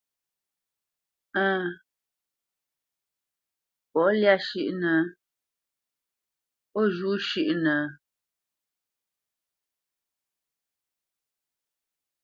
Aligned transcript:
Ǝ̂ŋ, 1.47 1.63
pó 3.91 4.01
lyá 4.19 4.35
shʉ́ʼnǝ, 4.45 4.93
ó 6.77 6.81
zhû 6.95 7.11
shʉ́ʼnǝ? 7.27 7.75